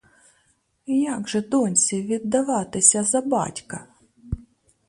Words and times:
Як 0.93 1.27
же 1.29 1.41
доньці 1.41 2.01
віддаватися 2.01 3.03
за 3.03 3.21
батька? 3.21 3.87